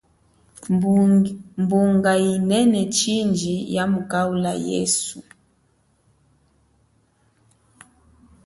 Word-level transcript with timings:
Mbunga 1.63 2.11
inene 2.33 2.79
chindji 2.97 3.55
ya 3.75 3.83
mukaula 3.91 4.51
yesu. 4.69 5.17